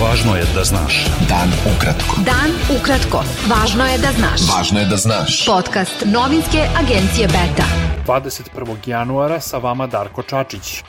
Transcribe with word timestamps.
Važno 0.00 0.32
je 0.36 0.44
da 0.54 0.62
znaš. 0.64 1.06
Dan 1.28 1.50
ukratko. 1.74 2.22
Dan 2.24 2.54
ukratko. 2.72 3.20
Važno 3.50 3.84
je 3.84 3.98
da 3.98 4.12
znaš. 4.16 4.46
Važno 4.48 4.80
je 4.80 4.86
da 4.86 4.96
znaš. 4.96 5.44
Podcast 5.46 6.04
novinske 6.06 6.64
agencije 6.80 7.28
Beta. 7.28 7.66
21. 8.06 8.76
januara 8.86 9.40
sa 9.40 9.58
vama 9.58 9.86
Darko 9.86 10.22
Čačić. 10.22 10.82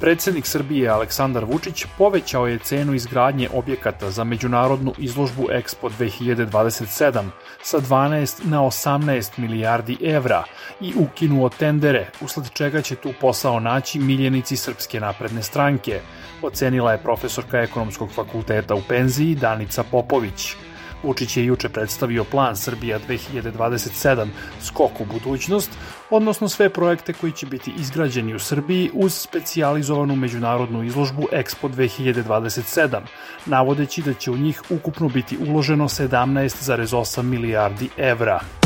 Predsednik 0.00 0.46
Srbije 0.46 0.88
Aleksandar 0.88 1.44
Vučić 1.44 1.84
povećao 1.98 2.46
je 2.46 2.58
cenu 2.58 2.94
izgradnje 2.94 3.48
objekata 3.54 4.10
za 4.10 4.24
međunarodnu 4.24 4.92
izložbu 4.98 5.48
Expo 5.52 5.90
2027 5.98 7.28
sa 7.62 7.80
12 7.80 8.44
na 8.44 8.60
18 8.60 9.38
milijardi 9.38 9.96
evra 10.02 10.44
i 10.80 10.92
ukinuo 10.96 11.48
tendere, 11.48 12.06
usled 12.20 12.50
čega 12.52 12.82
će 12.82 12.96
tu 12.96 13.12
posao 13.20 13.60
naći 13.60 13.98
miljenici 13.98 14.56
Srpske 14.56 15.00
napredne 15.00 15.42
stranke, 15.42 16.00
ocenila 16.42 16.92
je 16.92 17.02
profesorka 17.02 17.58
ekonomskog 17.58 18.10
fakulteta 18.12 18.74
u 18.74 18.82
penziji 18.88 19.34
Danica 19.34 19.82
Popović. 19.82 20.56
Vučić 21.06 21.36
je 21.36 21.44
juče 21.44 21.68
predstavio 21.68 22.24
plan 22.24 22.56
Srbija 22.56 22.98
2027 23.08 24.26
skok 24.60 25.00
u 25.00 25.04
budućnost, 25.04 25.70
odnosno 26.10 26.48
sve 26.48 26.68
projekte 26.68 27.12
koji 27.12 27.32
će 27.32 27.46
biti 27.46 27.72
izgrađeni 27.78 28.34
u 28.34 28.38
Srbiji 28.38 28.90
uz 28.94 29.14
specijalizovanu 29.14 30.16
međunarodnu 30.16 30.84
izložbu 30.84 31.28
Expo 31.32 31.68
2027, 31.68 33.00
navodeći 33.46 34.02
da 34.02 34.14
će 34.14 34.30
u 34.30 34.36
njih 34.36 34.62
ukupno 34.70 35.08
biti 35.08 35.38
uloženo 35.48 35.88
17,8 35.88 37.22
milijardi 37.22 37.88
evra. 37.96 38.65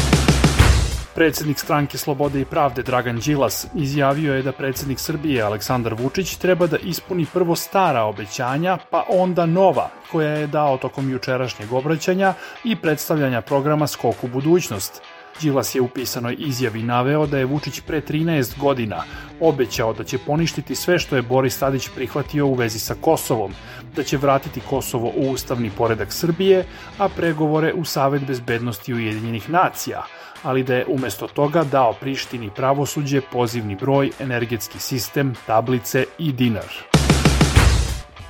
Predsednik 1.15 1.59
stranke 1.59 1.99
Slobode 1.99 2.41
i 2.41 2.45
pravde 2.45 2.83
Dragan 2.83 3.19
Đilas 3.21 3.67
izjavio 3.75 4.35
je 4.35 4.43
da 4.43 4.53
predsednik 4.53 4.99
Srbije 4.99 5.43
Aleksandar 5.43 5.95
Vučić 5.95 6.37
treba 6.37 6.67
da 6.67 6.77
ispuni 6.77 7.27
prvo 7.33 7.57
stara 7.57 8.03
obećanja, 8.03 8.79
pa 8.91 9.05
onda 9.09 9.47
nova, 9.47 9.89
koja 10.13 10.31
je 10.31 10.47
dao 10.47 10.77
tokom 10.77 11.11
jučerašnjeg 11.11 11.73
obraćanja 11.73 12.35
i 12.65 12.77
predstavljanja 12.77 13.41
programa 13.41 13.87
Skok 13.87 14.25
u 14.25 14.29
budućnost. 14.29 15.03
Đilas 15.41 15.75
je 15.75 15.81
u 15.81 15.89
pisanoj 15.89 16.37
izjavi 16.39 16.83
naveo 16.83 17.27
da 17.27 17.39
je 17.39 17.45
Vučić 17.45 17.81
pre 17.81 18.01
13 18.01 18.59
godina 18.59 19.03
obećao 19.41 19.93
da 19.93 20.05
će 20.05 20.19
poništiti 20.19 20.75
sve 20.75 20.99
što 20.99 21.17
je 21.17 21.23
Boris 21.23 21.59
Tadić 21.59 21.89
prihvatio 21.95 22.47
u 22.47 22.55
vezi 22.55 22.79
sa 22.79 22.95
Kosovom, 23.01 23.53
da 23.97 24.03
će 24.03 24.17
vratiti 24.17 24.61
Kosovo 24.61 25.13
u 25.17 25.31
ustavni 25.31 25.71
poredak 25.71 26.13
Srbije, 26.13 26.65
a 26.99 27.09
pregovore 27.09 27.73
u 27.75 27.85
Savet 27.85 28.23
bezbednosti 28.27 28.95
Ujedinjenih 28.95 29.51
nacija– 29.51 30.03
ali 30.43 30.63
da 30.63 30.75
je 30.75 30.87
umesto 30.89 31.27
toga 31.27 31.65
dao 31.65 31.93
Prištini 31.93 32.51
pravosuđe, 32.57 33.21
pozivni 33.33 33.77
broj, 33.77 34.11
energetski 34.21 34.79
sistem, 34.79 35.35
tablice 35.47 36.05
i 36.19 36.33
dinar. 36.33 37.00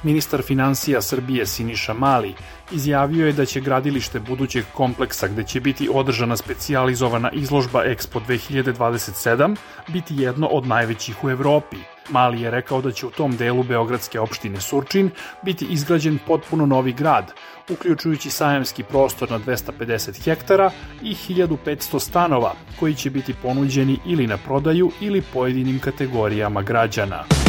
Ministar 0.03 0.43
financija 0.43 1.03
Srbije 1.03 1.47
Siniša 1.47 1.95
Mali 1.95 2.34
izjavio 2.73 3.27
je 3.27 3.33
da 3.33 3.45
će 3.45 3.61
gradilište 3.61 4.20
budućeg 4.20 4.65
kompleksa 4.75 5.29
gde 5.29 5.45
će 5.45 5.61
biti 5.61 5.89
održana 5.92 6.37
specijalizovana 6.37 7.31
izložba 7.31 7.84
Expo 7.84 8.20
2027 8.29 9.57
biti 9.89 10.15
jedno 10.17 10.47
od 10.47 10.67
najvećih 10.67 11.25
u 11.25 11.31
Evropi. 11.31 11.77
Mali 12.11 12.41
je 12.41 12.51
rekao 12.51 12.81
da 12.83 12.92
će 12.92 13.07
u 13.07 13.11
tom 13.11 13.37
delu 13.37 13.62
Beogradske 13.62 14.20
opštine 14.20 14.61
Surčin 14.61 15.11
biti 15.42 15.67
izgrađen 15.70 16.19
potpuno 16.27 16.67
novi 16.67 16.92
grad, 16.92 17.33
uključujući 17.70 18.31
sajamski 18.31 18.83
prostor 18.83 19.31
na 19.31 19.39
250 19.39 20.25
hektara 20.25 20.70
i 21.03 21.14
1500 21.14 22.01
stanova, 22.01 22.55
koji 22.79 22.95
će 22.95 23.11
biti 23.11 23.35
ponuđeni 23.42 23.98
ili 24.07 24.27
na 24.27 24.37
prodaju 24.37 24.91
ili 25.01 25.23
pojedinim 25.33 25.79
kategorijama 25.79 26.62
građana. 26.62 27.39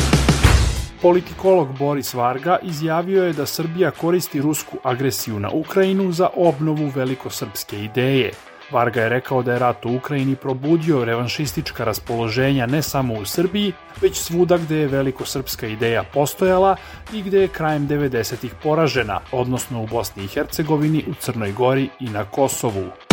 Politikolog 1.02 1.78
Boris 1.78 2.14
Varga 2.14 2.58
izjavio 2.64 3.24
je 3.24 3.34
da 3.34 3.46
Srbija 3.46 3.92
koristi 3.92 4.42
rusku 4.42 4.78
agresiju 4.84 5.40
na 5.40 5.50
Ukrajinu 5.50 6.12
za 6.12 6.30
obnovu 6.36 6.92
velikosrpske 6.96 7.84
ideje. 7.84 8.32
Varga 8.72 9.02
je 9.02 9.10
rekao 9.10 9.44
da 9.44 9.54
je 9.54 9.60
rat 9.60 9.86
u 9.86 9.96
Ukrajini 9.96 10.36
probudio 10.36 11.06
revanšistička 11.06 11.84
raspoloženja 11.84 12.66
ne 12.66 12.81
samo 12.81 13.14
u 13.14 13.25
Srbiji, 13.25 13.74
već 14.02 14.18
svuda 14.18 14.58
gde 14.58 14.75
je 14.75 14.88
velikosrpska 14.88 15.68
ideja 15.68 16.03
postojala 16.14 16.75
i 17.14 17.22
gde 17.22 17.42
je 17.42 17.48
krajem 17.48 17.88
90-ih 17.88 18.54
poražena, 18.64 19.20
odnosno 19.31 19.84
u 19.84 19.88
Bosni 19.88 20.24
i 20.24 20.28
Hercegovini, 20.28 21.04
u 21.08 21.14
Crnoj 21.14 21.52
Gori 21.52 21.90
i 22.00 22.09
na 22.09 22.25
Kosovu. 22.25 23.11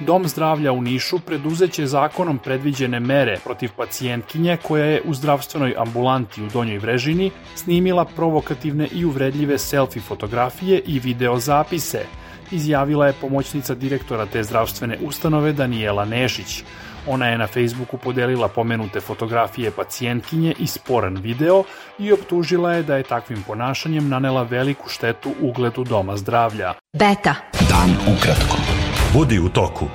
Dom 0.00 0.28
zdravlja 0.28 0.72
u 0.72 0.82
Nišu 0.82 1.18
preduzeće 1.18 1.86
zakonom 1.86 2.38
predviđene 2.38 3.00
mere 3.00 3.38
protiv 3.44 3.70
pacijentkinje 3.76 4.56
koja 4.62 4.84
je 4.84 5.02
u 5.04 5.14
zdravstvenoj 5.14 5.74
ambulanti 5.78 6.42
u 6.42 6.48
Donjoj 6.48 6.78
Vrežini 6.78 7.30
snimila 7.54 8.04
provokativne 8.04 8.88
i 8.92 9.04
uvredljive 9.04 9.58
selfie 9.58 10.02
fotografije 10.02 10.82
i 10.86 10.98
videozapise, 10.98 12.04
izjavila 12.50 13.06
je 13.06 13.12
pomoćnica 13.20 13.74
direktora 13.74 14.26
te 14.26 14.42
zdravstvene 14.42 14.98
ustanove 15.02 15.52
Daniela 15.52 16.04
Nešić. 16.04 16.62
Ona 17.06 17.26
je 17.26 17.38
na 17.38 17.46
Facebooku 17.46 17.96
podelila 17.96 18.48
pomenute 18.48 19.00
fotografije 19.00 19.70
pacijentkinje 19.70 20.54
i 20.58 20.66
sporan 20.66 21.16
video 21.16 21.64
i 21.98 22.12
optužila 22.12 22.72
je 22.72 22.82
da 22.82 22.96
je 22.96 23.02
takvim 23.02 23.42
ponašanjem 23.46 24.08
nanela 24.08 24.42
veliku 24.42 24.88
štetu 24.88 25.30
ugledu 25.40 25.84
Doma 25.84 26.16
zdravlja. 26.16 26.74
Beta. 26.98 27.34
Dan 27.70 28.16
ukratko. 28.16 28.77
Budi 29.12 29.38
u 29.38 29.48
toku. 29.48 29.86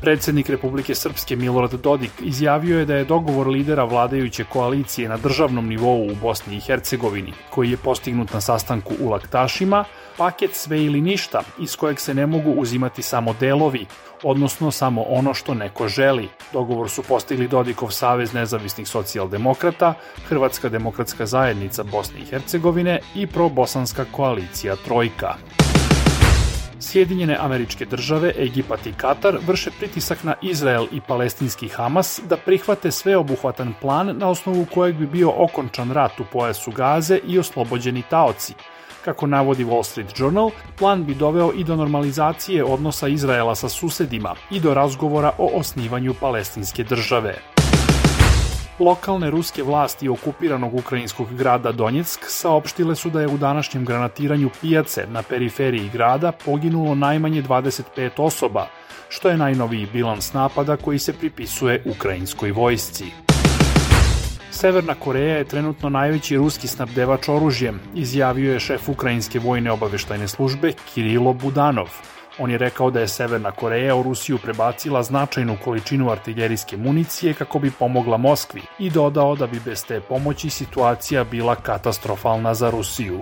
Predsednik 0.00 0.48
Republike 0.48 0.94
Srpske 0.94 1.36
Milorad 1.36 1.72
Dodik 1.72 2.10
izjavio 2.20 2.78
je 2.78 2.84
da 2.84 2.94
je 2.94 3.04
dogovor 3.04 3.48
lidera 3.48 3.84
vladajuće 3.84 4.44
koalicije 4.44 5.08
na 5.08 5.16
državnom 5.16 5.68
nivou 5.68 6.06
u 6.06 6.14
Bosni 6.22 6.56
i 6.56 6.60
Hercegovini, 6.60 7.32
koji 7.50 7.70
je 7.70 7.76
postignut 7.76 8.32
na 8.32 8.40
sastanku 8.40 8.94
u 9.00 9.08
Laktašima, 9.08 9.84
paket 10.16 10.54
sve 10.54 10.84
ili 10.84 11.00
ništa, 11.00 11.42
iz 11.60 11.76
kojeg 11.76 12.00
se 12.00 12.14
ne 12.14 12.26
mogu 12.26 12.50
uzimati 12.50 13.02
samo 13.02 13.34
delovi, 13.40 13.86
odnosno 14.22 14.70
samo 14.70 15.02
ono 15.02 15.34
što 15.34 15.54
neko 15.54 15.88
želi. 15.88 16.28
Dogovor 16.52 16.90
su 16.90 17.02
postigli 17.02 17.48
Dodikov 17.48 17.90
Savez 17.90 18.32
nezavisnih 18.32 18.88
socijaldemokrata, 18.88 19.94
Hrvatska 20.28 20.68
demokratska 20.68 21.26
zajednica 21.26 21.82
Bosne 21.82 22.20
i 22.20 22.26
Hercegovine 22.26 23.00
i 23.14 23.26
pro-bosanska 23.26 24.04
koalicija 24.12 24.76
Trojka. 24.76 25.34
Sjedinjene 26.80 27.36
američke 27.40 27.84
države, 27.84 28.32
Egipat 28.38 28.86
i 28.86 28.92
Katar 28.92 29.38
vrše 29.46 29.70
pritisak 29.78 30.24
na 30.24 30.34
Izrael 30.42 30.86
i 30.92 31.00
palestinski 31.00 31.68
Hamas 31.68 32.20
da 32.28 32.36
prihvate 32.36 32.90
sveobuhvatan 32.90 33.74
plan 33.80 34.18
na 34.18 34.28
osnovu 34.28 34.66
kojeg 34.74 34.96
bi 34.96 35.06
bio 35.06 35.32
okončan 35.36 35.92
rat 35.92 36.20
u 36.20 36.24
pojasu 36.32 36.70
Gaze 36.70 37.18
i 37.26 37.38
oslobođeni 37.38 38.02
taoci. 38.10 38.54
Kako 39.04 39.26
navodi 39.26 39.64
Wall 39.64 39.82
Street 39.82 40.18
Journal, 40.18 40.50
plan 40.78 41.04
bi 41.04 41.14
doveo 41.14 41.52
i 41.56 41.64
do 41.64 41.76
normalizacije 41.76 42.64
odnosa 42.64 43.08
Izraela 43.08 43.54
sa 43.54 43.68
susedima 43.68 44.34
i 44.50 44.60
do 44.60 44.74
razgovora 44.74 45.32
o 45.38 45.50
osnivanju 45.54 46.14
palestinske 46.20 46.84
države. 46.84 47.59
Lokalne 48.80 49.30
ruske 49.30 49.62
vlasti 49.62 50.08
okupiranog 50.08 50.74
ukrajinskog 50.74 51.34
grada 51.34 51.72
Donjeck 51.72 52.24
saopštile 52.28 52.96
su 52.96 53.10
da 53.10 53.20
je 53.20 53.28
u 53.28 53.38
današnjem 53.38 53.84
granatiranju 53.84 54.50
pijace 54.60 55.06
na 55.08 55.22
periferiji 55.22 55.90
grada 55.92 56.32
poginulo 56.32 56.94
najmanje 56.94 57.42
25 57.42 58.10
osoba, 58.16 58.66
što 59.08 59.28
je 59.28 59.36
najnoviji 59.36 59.86
bilans 59.92 60.32
napada 60.32 60.76
koji 60.76 60.98
se 60.98 61.12
pripisuje 61.12 61.82
ukrajinskoj 61.86 62.52
vojsci. 62.52 63.04
Severna 64.50 64.94
Koreja 64.94 65.36
je 65.36 65.44
trenutno 65.44 65.88
najveći 65.88 66.36
ruski 66.36 66.68
snabdevač 66.68 67.28
oružjem, 67.28 67.80
izjavio 67.94 68.52
je 68.52 68.60
šef 68.60 68.88
Ukrajinske 68.88 69.38
vojne 69.38 69.72
obaveštajne 69.72 70.28
službe 70.28 70.72
Kirilo 70.94 71.32
Budanov. 71.32 72.19
On 72.42 72.50
je 72.50 72.58
rekao 72.58 72.90
da 72.90 73.00
je 73.00 73.08
Severna 73.08 73.50
Koreja 73.50 73.96
u 73.96 74.02
Rusiju 74.02 74.38
prebacila 74.38 75.02
značajnu 75.02 75.56
količinu 75.64 76.10
artiljerijske 76.10 76.76
municije 76.76 77.34
kako 77.34 77.58
bi 77.58 77.70
pomogla 77.70 78.16
Moskvi 78.16 78.62
i 78.78 78.90
dodao 78.90 79.36
da 79.36 79.46
bi 79.46 79.60
bez 79.64 79.84
te 79.84 80.00
pomoći 80.00 80.50
situacija 80.50 81.24
bila 81.24 81.54
katastrofalna 81.54 82.54
za 82.54 82.70
Rusiju. 82.70 83.20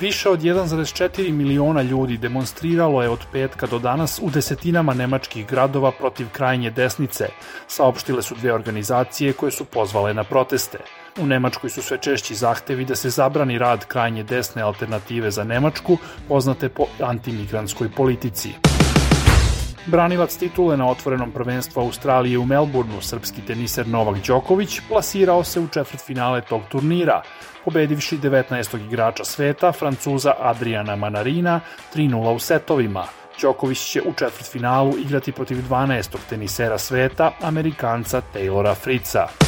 Više 0.00 0.28
od 0.28 0.40
1,4 0.40 1.32
miliona 1.32 1.82
ljudi 1.82 2.18
demonstriralo 2.18 3.02
je 3.02 3.08
od 3.08 3.24
petka 3.32 3.66
do 3.66 3.78
danas 3.78 4.20
u 4.22 4.30
desetinama 4.30 4.94
nemačkih 4.94 5.46
gradova 5.46 5.92
protiv 5.92 6.26
krajnje 6.32 6.70
desnice, 6.70 7.28
saopštile 7.66 8.22
su 8.22 8.34
dve 8.34 8.52
organizacije 8.52 9.32
koje 9.32 9.52
su 9.52 9.64
pozvale 9.64 10.14
na 10.14 10.24
proteste. 10.24 10.78
U 11.20 11.26
Nemačkoj 11.26 11.70
su 11.70 11.82
sve 11.82 11.98
češći 11.98 12.34
zahtevi 12.34 12.84
da 12.84 12.96
se 12.96 13.10
zabrani 13.10 13.58
rad 13.58 13.84
krajnje 13.84 14.22
desne 14.22 14.62
alternative 14.62 15.30
za 15.30 15.44
Nemačku, 15.44 15.96
poznate 16.28 16.68
po 16.68 16.86
antimigrantskoj 17.02 17.88
politici. 17.96 18.52
Branilac 19.86 20.36
titule 20.36 20.76
na 20.76 20.90
otvorenom 20.90 21.30
prvenstvu 21.30 21.80
Australije 21.80 22.38
u 22.38 22.46
Melbourneu, 22.46 23.00
srpski 23.00 23.40
teniser 23.46 23.88
Novak 23.88 24.16
Đoković, 24.26 24.80
plasirao 24.88 25.44
se 25.44 25.60
u 25.60 25.68
četvrtfinale 25.68 26.40
tog 26.40 26.62
turnira, 26.68 27.22
pobedivši 27.64 28.18
19. 28.18 28.86
igrača 28.86 29.24
sveta, 29.24 29.72
Francuza 29.72 30.32
Adriana 30.40 30.96
Manarina, 30.96 31.60
3-0 31.94 32.34
u 32.34 32.38
setovima. 32.38 33.04
Đoković 33.42 33.78
će 33.78 34.02
u 34.02 34.12
četvrtfinalu 34.12 34.98
igrati 34.98 35.32
protiv 35.32 35.56
12. 35.70 36.16
tenisera 36.28 36.78
sveta, 36.78 37.32
Amerikanca 37.42 38.22
Taylora 38.34 38.74
Fritza. 38.74 39.47